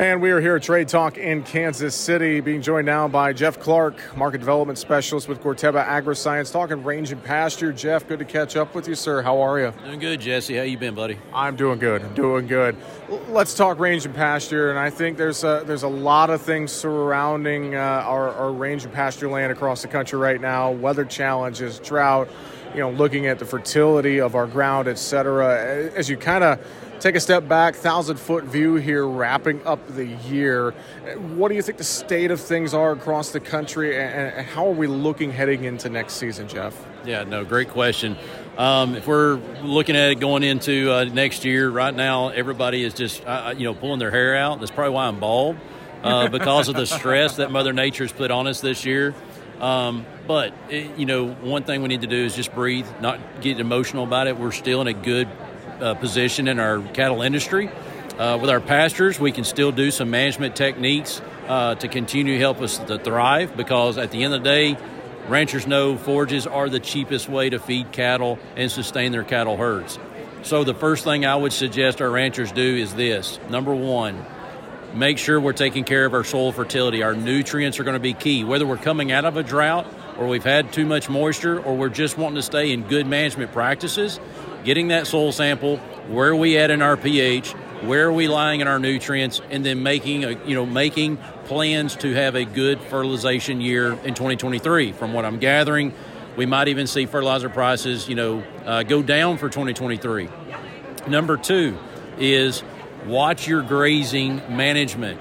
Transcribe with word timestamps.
And 0.00 0.22
we 0.22 0.30
are 0.30 0.40
here 0.40 0.56
at 0.56 0.62
Trade 0.62 0.88
Talk 0.88 1.18
in 1.18 1.42
Kansas 1.42 1.94
City, 1.94 2.40
being 2.40 2.62
joined 2.62 2.86
now 2.86 3.06
by 3.06 3.34
Jeff 3.34 3.60
Clark, 3.60 4.16
Market 4.16 4.38
Development 4.38 4.78
Specialist 4.78 5.28
with 5.28 5.42
Corteva 5.42 5.86
Agriscience, 5.86 6.50
talking 6.50 6.82
range 6.82 7.12
and 7.12 7.22
pasture. 7.22 7.70
Jeff, 7.70 8.08
good 8.08 8.18
to 8.18 8.24
catch 8.24 8.56
up 8.56 8.74
with 8.74 8.88
you, 8.88 8.94
sir. 8.94 9.20
How 9.20 9.42
are 9.42 9.60
you? 9.60 9.74
Doing 9.84 9.98
good, 9.98 10.22
Jesse. 10.22 10.56
How 10.56 10.62
you 10.62 10.78
been, 10.78 10.94
buddy? 10.94 11.18
I'm 11.34 11.54
doing 11.54 11.78
good. 11.78 12.00
I'm 12.00 12.14
doing 12.14 12.46
good. 12.46 12.76
Let's 13.28 13.54
talk 13.54 13.78
range 13.78 14.06
and 14.06 14.14
pasture, 14.14 14.70
and 14.70 14.78
I 14.78 14.88
think 14.88 15.18
there's 15.18 15.44
a, 15.44 15.64
there's 15.66 15.82
a 15.82 15.88
lot 15.88 16.30
of 16.30 16.40
things 16.40 16.72
surrounding 16.72 17.74
uh, 17.74 17.78
our, 17.78 18.30
our 18.30 18.52
range 18.52 18.84
and 18.84 18.94
pasture 18.94 19.28
land 19.28 19.52
across 19.52 19.82
the 19.82 19.88
country 19.88 20.18
right 20.18 20.40
now. 20.40 20.70
Weather 20.70 21.04
challenges, 21.04 21.78
drought, 21.78 22.26
you 22.72 22.80
know, 22.80 22.90
looking 22.90 23.26
at 23.26 23.38
the 23.38 23.44
fertility 23.44 24.18
of 24.18 24.34
our 24.34 24.46
ground, 24.46 24.88
et 24.88 24.98
cetera. 24.98 25.90
As 25.94 26.08
you 26.08 26.16
kind 26.16 26.42
of 26.42 26.58
take 27.00 27.16
a 27.16 27.20
step 27.20 27.48
back, 27.48 27.74
thousand 27.74 28.18
foot 28.18 28.44
view 28.44 28.76
here, 28.76 29.06
wrapping 29.06 29.66
up 29.66 29.84
the 29.88 30.06
year. 30.06 30.72
What 31.34 31.48
do 31.48 31.54
you 31.54 31.62
think 31.62 31.78
the 31.78 31.84
state 31.84 32.30
of 32.30 32.40
things 32.40 32.74
are 32.74 32.92
across 32.92 33.30
the 33.30 33.40
country, 33.40 33.98
and 33.98 34.46
how 34.46 34.68
are 34.68 34.74
we 34.74 34.86
looking 34.86 35.32
heading 35.32 35.64
into 35.64 35.88
next 35.88 36.14
season, 36.14 36.46
Jeff? 36.46 36.86
Yeah, 37.04 37.24
no, 37.24 37.44
great 37.44 37.70
question. 37.70 38.16
Um, 38.58 38.94
if 38.94 39.06
we're 39.06 39.36
looking 39.62 39.96
at 39.96 40.10
it 40.10 40.20
going 40.20 40.42
into 40.42 40.92
uh, 40.92 41.04
next 41.04 41.44
year, 41.44 41.70
right 41.70 41.94
now 41.94 42.28
everybody 42.28 42.84
is 42.84 42.94
just 42.94 43.24
uh, 43.24 43.54
you 43.56 43.64
know 43.64 43.74
pulling 43.74 43.98
their 43.98 44.10
hair 44.10 44.36
out. 44.36 44.60
That's 44.60 44.70
probably 44.70 44.94
why 44.94 45.06
I'm 45.06 45.18
bald 45.18 45.56
uh, 46.02 46.28
because 46.30 46.68
of 46.68 46.76
the 46.76 46.86
stress 46.86 47.36
that 47.36 47.50
Mother 47.50 47.72
Nature's 47.72 48.12
put 48.12 48.30
on 48.30 48.46
us 48.46 48.60
this 48.60 48.84
year. 48.84 49.14
Um, 49.60 50.06
but 50.26 50.54
it, 50.70 50.96
you 50.96 51.04
know, 51.04 51.28
one 51.28 51.64
thing 51.64 51.82
we 51.82 51.88
need 51.88 52.00
to 52.00 52.06
do 52.06 52.16
is 52.16 52.34
just 52.34 52.54
breathe, 52.54 52.86
not 53.00 53.18
get 53.42 53.60
emotional 53.60 54.04
about 54.04 54.26
it. 54.26 54.38
We're 54.38 54.52
still 54.52 54.80
in 54.80 54.86
a 54.86 54.94
good 54.94 55.28
uh, 55.80 55.94
position 55.94 56.48
in 56.48 56.58
our 56.58 56.80
cattle 56.92 57.22
industry. 57.22 57.70
Uh, 58.18 58.36
with 58.38 58.50
our 58.50 58.60
pastures, 58.60 59.18
we 59.18 59.32
can 59.32 59.44
still 59.44 59.72
do 59.72 59.90
some 59.90 60.10
management 60.10 60.54
techniques 60.54 61.22
uh, 61.48 61.74
to 61.76 61.88
continue 61.88 62.34
to 62.34 62.38
help 62.38 62.60
us 62.60 62.78
to 62.78 62.98
thrive 62.98 63.56
because 63.56 63.96
at 63.96 64.10
the 64.10 64.24
end 64.24 64.34
of 64.34 64.42
the 64.42 64.48
day, 64.48 64.76
ranchers 65.26 65.66
know 65.66 65.96
forages 65.96 66.46
are 66.46 66.68
the 66.68 66.80
cheapest 66.80 67.28
way 67.28 67.48
to 67.48 67.58
feed 67.58 67.92
cattle 67.92 68.38
and 68.56 68.70
sustain 68.70 69.12
their 69.12 69.24
cattle 69.24 69.56
herds. 69.56 69.98
So, 70.42 70.64
the 70.64 70.74
first 70.74 71.04
thing 71.04 71.26
I 71.26 71.36
would 71.36 71.52
suggest 71.52 72.00
our 72.00 72.10
ranchers 72.10 72.52
do 72.52 72.76
is 72.76 72.94
this 72.94 73.38
number 73.48 73.74
one, 73.74 74.24
make 74.94 75.18
sure 75.18 75.40
we're 75.40 75.52
taking 75.52 75.84
care 75.84 76.04
of 76.04 76.14
our 76.14 76.24
soil 76.24 76.52
fertility. 76.52 77.02
Our 77.02 77.14
nutrients 77.14 77.78
are 77.78 77.84
going 77.84 77.94
to 77.94 78.00
be 78.00 78.14
key. 78.14 78.44
Whether 78.44 78.66
we're 78.66 78.76
coming 78.76 79.12
out 79.12 79.24
of 79.24 79.36
a 79.36 79.42
drought 79.42 79.86
or 80.18 80.28
we've 80.28 80.44
had 80.44 80.72
too 80.72 80.86
much 80.86 81.08
moisture 81.08 81.60
or 81.60 81.76
we're 81.76 81.88
just 81.88 82.18
wanting 82.18 82.36
to 82.36 82.42
stay 82.42 82.72
in 82.72 82.82
good 82.82 83.06
management 83.06 83.52
practices, 83.52 84.18
getting 84.64 84.88
that 84.88 85.06
soil 85.06 85.32
sample, 85.32 85.78
where 86.08 86.30
are 86.30 86.36
we 86.36 86.58
at 86.58 86.70
in 86.70 86.82
our 86.82 86.96
pH, 86.96 87.52
where 87.82 88.06
are 88.06 88.12
we 88.12 88.28
lying 88.28 88.60
in 88.60 88.68
our 88.68 88.78
nutrients, 88.78 89.40
and 89.50 89.64
then 89.64 89.82
making 89.82 90.24
a, 90.24 90.30
you 90.44 90.54
know 90.54 90.66
making 90.66 91.16
plans 91.44 91.96
to 91.96 92.12
have 92.14 92.34
a 92.34 92.44
good 92.44 92.80
fertilization 92.80 93.60
year 93.60 93.92
in 94.04 94.14
2023. 94.14 94.92
From 94.92 95.12
what 95.12 95.24
I'm 95.24 95.38
gathering, 95.38 95.94
we 96.36 96.46
might 96.46 96.68
even 96.68 96.86
see 96.86 97.06
fertilizer 97.06 97.48
prices 97.48 98.08
you 98.08 98.14
know 98.14 98.44
uh, 98.64 98.82
go 98.82 99.02
down 99.02 99.38
for 99.38 99.48
2023. 99.48 100.28
Number 101.08 101.36
two 101.36 101.78
is 102.18 102.62
watch 103.06 103.48
your 103.48 103.62
grazing 103.62 104.36
management. 104.54 105.20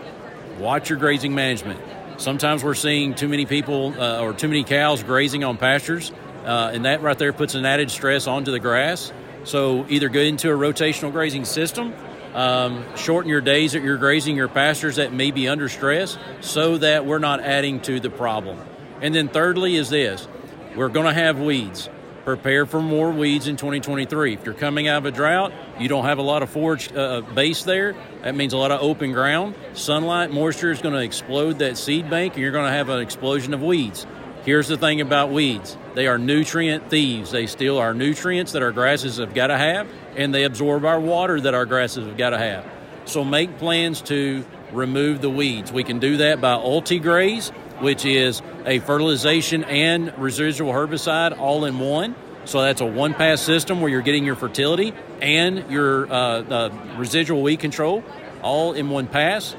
Watch 0.60 0.90
your 0.90 1.00
grazing 1.00 1.34
management. 1.34 1.80
Sometimes 2.18 2.66
we're 2.66 2.74
seeing 2.74 3.16
too 3.16 3.30
many 3.30 3.46
people 3.46 3.94
uh, 3.98 4.20
or 4.20 4.34
too 4.34 4.50
many 4.50 4.66
cows 4.66 5.02
grazing 5.04 5.46
on 5.46 5.58
pastures, 5.58 6.12
uh, 6.44 6.72
and 6.74 6.84
that 6.84 7.02
right 7.02 7.18
there 7.18 7.32
puts 7.32 7.56
an 7.56 7.66
added 7.66 7.90
stress 7.90 8.28
onto 8.28 8.52
the 8.52 8.60
grass. 8.60 9.14
So 9.44 9.86
either 9.90 10.10
go 10.10 10.20
into 10.20 10.50
a 10.50 10.58
rotational 10.58 11.12
grazing 11.12 11.46
system, 11.46 11.94
um, 12.34 12.86
shorten 12.96 13.30
your 13.30 13.42
days 13.42 13.74
that 13.74 13.84
you're 13.84 13.98
grazing 13.98 14.36
your 14.36 14.48
pastures 14.48 14.98
that 14.98 15.14
may 15.14 15.32
be 15.32 15.48
under 15.48 15.70
stress 15.70 16.18
so 16.42 16.78
that 16.78 17.06
we're 17.06 17.20
not 17.20 17.40
adding 17.40 17.80
to 17.82 18.00
the 18.00 18.10
problem. 18.10 18.60
And 19.02 19.16
then 19.16 19.30
thirdly 19.30 19.76
is 19.76 19.90
this 19.90 20.28
we're 20.76 20.90
going 20.90 21.08
to 21.08 21.14
have 21.14 21.40
weeds. 21.40 21.90
Prepare 22.26 22.68
for 22.68 22.82
more 22.82 23.10
weeds 23.10 23.48
in 23.48 23.56
2023. 23.56 24.34
If 24.34 24.46
you're 24.46 24.54
coming 24.54 24.88
out 24.88 25.00
of 25.00 25.06
a 25.06 25.12
drought, 25.12 25.52
you 25.80 25.88
don't 25.88 26.06
have 26.06 26.20
a 26.20 26.22
lot 26.22 26.44
of 26.44 26.50
forage 26.50 26.94
uh, 26.94 27.22
base 27.22 27.64
there. 27.64 27.96
That 28.22 28.36
means 28.36 28.54
a 28.54 28.58
lot 28.58 28.72
of 28.72 28.82
open 28.82 29.14
ground. 29.14 29.56
Sunlight, 29.74 30.30
moisture 30.32 30.70
is 30.70 30.82
going 30.82 30.94
to 30.94 31.02
explode 31.02 31.60
that 31.60 31.78
seed 31.78 32.10
bank, 32.10 32.34
and 32.34 32.44
you're 32.44 32.52
going 32.52 32.66
to 32.66 32.72
have 32.72 32.90
an 32.90 33.00
explosion 33.00 33.54
of 33.56 33.64
weeds. 33.64 34.06
Here's 34.50 34.68
the 34.68 34.78
thing 34.78 35.00
about 35.00 35.30
weeds 35.30 35.78
they 35.94 36.08
are 36.08 36.18
nutrient 36.18 36.90
thieves. 36.90 37.30
They 37.30 37.46
steal 37.46 37.78
our 37.78 37.94
nutrients 37.94 38.54
that 38.54 38.64
our 38.64 38.72
grasses 38.72 39.18
have 39.18 39.36
got 39.36 39.48
to 39.48 39.58
have, 39.60 39.88
and 40.16 40.34
they 40.34 40.44
absorb 40.44 40.86
our 40.86 41.00
water 41.00 41.40
that 41.40 41.54
our 41.54 41.68
grasses 41.68 42.08
have 42.08 42.18
got 42.18 42.32
to 42.32 42.40
have. 42.40 42.66
So 43.06 43.24
make 43.24 43.60
plans 43.60 44.02
to 44.04 44.44
remove 44.72 45.22
the 45.22 45.30
weeds. 45.30 45.72
We 45.72 45.84
can 45.84 46.00
do 46.00 46.18
that 46.18 46.42
by 46.42 46.56
Ultigraze, 46.56 47.52
which 47.80 48.06
is 48.06 48.42
a 48.66 48.80
fertilization 48.80 49.66
and 49.66 50.18
residual 50.18 50.74
herbicide 50.74 51.38
all 51.38 51.66
in 51.66 51.78
one. 51.78 52.16
So 52.46 52.64
that's 52.64 52.82
a 52.82 52.88
one 52.88 53.14
pass 53.14 53.42
system 53.42 53.82
where 53.82 53.92
you're 53.92 54.02
getting 54.02 54.26
your 54.26 54.36
fertility 54.36 54.96
and 55.22 55.70
your 55.70 56.12
uh, 56.12 56.42
uh, 56.42 56.96
residual 56.98 57.44
weed 57.44 57.60
control 57.60 58.04
all 58.42 58.74
in 58.74 58.90
one 58.90 59.06
pass. 59.06 59.56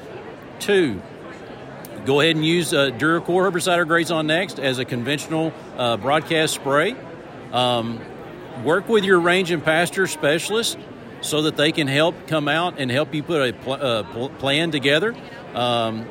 Two, 0.59 1.01
Go 2.05 2.19
ahead 2.19 2.35
and 2.35 2.43
use 2.43 2.73
uh, 2.73 2.89
DuraCor 2.97 3.25
herbicide 3.27 3.77
or 3.77 3.85
GrazonNext 3.85 4.57
as 4.57 4.79
a 4.79 4.85
conventional 4.85 5.53
uh, 5.77 5.97
broadcast 5.97 6.55
spray. 6.55 6.95
Um, 7.51 7.99
work 8.63 8.89
with 8.89 9.03
your 9.03 9.19
range 9.19 9.51
and 9.51 9.63
pasture 9.63 10.07
specialist 10.07 10.79
so 11.21 11.43
that 11.43 11.57
they 11.57 11.71
can 11.71 11.87
help 11.87 12.15
come 12.25 12.47
out 12.47 12.79
and 12.79 12.89
help 12.89 13.13
you 13.13 13.21
put 13.21 13.49
a 13.49 13.53
pl- 13.53 13.73
uh, 13.73 14.03
pl- 14.03 14.29
plan 14.29 14.71
together. 14.71 15.15
Um, 15.53 16.07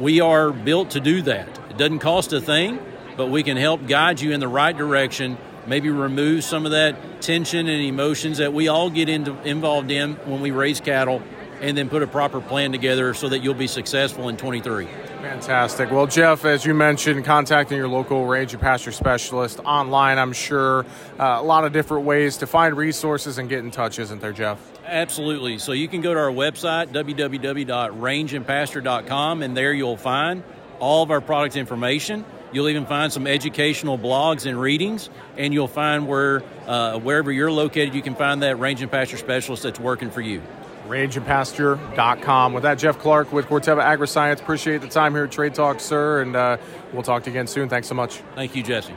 we 0.00 0.20
are 0.20 0.50
built 0.50 0.90
to 0.90 1.00
do 1.00 1.22
that. 1.22 1.48
It 1.70 1.78
doesn't 1.78 2.00
cost 2.00 2.32
a 2.32 2.40
thing, 2.40 2.80
but 3.16 3.26
we 3.26 3.44
can 3.44 3.56
help 3.56 3.86
guide 3.86 4.20
you 4.20 4.32
in 4.32 4.40
the 4.40 4.48
right 4.48 4.76
direction. 4.76 5.38
Maybe 5.64 5.90
remove 5.90 6.42
some 6.42 6.64
of 6.64 6.72
that 6.72 7.22
tension 7.22 7.68
and 7.68 7.82
emotions 7.84 8.38
that 8.38 8.52
we 8.52 8.66
all 8.66 8.90
get 8.90 9.08
into, 9.08 9.40
involved 9.42 9.92
in 9.92 10.14
when 10.26 10.40
we 10.40 10.50
raise 10.50 10.80
cattle, 10.80 11.22
and 11.60 11.76
then 11.76 11.88
put 11.88 12.02
a 12.02 12.06
proper 12.06 12.40
plan 12.40 12.70
together 12.72 13.12
so 13.14 13.28
that 13.28 13.40
you'll 13.40 13.54
be 13.54 13.66
successful 13.66 14.28
in 14.28 14.36
23. 14.36 14.86
Fantastic. 14.86 15.90
Well, 15.90 16.06
Jeff, 16.06 16.46
as 16.46 16.64
you 16.64 16.72
mentioned, 16.72 17.26
contacting 17.26 17.76
your 17.76 17.88
local 17.88 18.24
range 18.26 18.54
and 18.54 18.62
pasture 18.62 18.92
specialist 18.92 19.58
online, 19.60 20.18
I'm 20.18 20.32
sure 20.32 20.86
uh, 21.18 21.38
a 21.38 21.42
lot 21.42 21.64
of 21.64 21.72
different 21.72 22.06
ways 22.06 22.36
to 22.38 22.46
find 22.46 22.76
resources 22.76 23.38
and 23.38 23.48
get 23.48 23.60
in 23.60 23.70
touch, 23.70 23.98
isn't 23.98 24.20
there, 24.20 24.32
Jeff? 24.32 24.58
Absolutely. 24.86 25.58
So 25.58 25.72
you 25.72 25.88
can 25.88 26.00
go 26.00 26.14
to 26.14 26.20
our 26.20 26.30
website, 26.30 26.88
www.rangeandpasture.com, 26.88 29.42
and 29.42 29.54
there 29.56 29.74
you'll 29.74 29.96
find 29.96 30.42
all 30.78 31.02
of 31.02 31.10
our 31.10 31.20
product 31.20 31.56
information. 31.56 32.24
You'll 32.52 32.70
even 32.70 32.86
find 32.86 33.12
some 33.12 33.26
educational 33.26 33.98
blogs 33.98 34.46
and 34.46 34.58
readings, 34.60 35.10
and 35.36 35.54
you'll 35.54 35.68
find 35.68 36.08
where 36.08 36.42
uh, 36.66 36.98
wherever 36.98 37.30
you're 37.30 37.52
located, 37.52 37.94
you 37.94 38.02
can 38.02 38.14
find 38.14 38.42
that 38.42 38.58
range 38.58 38.80
and 38.82 38.90
pasture 38.90 39.18
specialist 39.18 39.62
that's 39.62 39.78
working 39.78 40.10
for 40.10 40.22
you 40.22 40.42
rangeandpasture.com. 40.90 42.52
With 42.52 42.62
that, 42.64 42.78
Jeff 42.78 42.98
Clark 42.98 43.32
with 43.32 43.46
Corteva 43.46 43.82
Agriscience. 43.82 44.40
Appreciate 44.40 44.80
the 44.80 44.88
time 44.88 45.14
here 45.14 45.24
at 45.24 45.32
Trade 45.32 45.54
Talk, 45.54 45.80
sir, 45.80 46.22
and 46.22 46.36
uh, 46.36 46.56
we'll 46.92 47.02
talk 47.02 47.22
to 47.24 47.30
you 47.30 47.34
again 47.34 47.46
soon. 47.46 47.68
Thanks 47.68 47.88
so 47.88 47.94
much. 47.94 48.16
Thank 48.34 48.54
you, 48.54 48.62
Jesse. 48.62 48.94